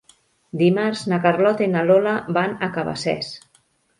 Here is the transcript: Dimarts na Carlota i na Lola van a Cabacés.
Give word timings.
Dimarts 0.61 1.03
na 1.11 1.19
Carlota 1.25 1.65
i 1.67 1.69
na 1.75 1.85
Lola 1.89 2.15
van 2.39 2.57
a 2.69 2.73
Cabacés. 2.79 3.33